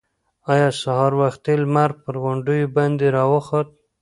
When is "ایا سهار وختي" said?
0.53-1.53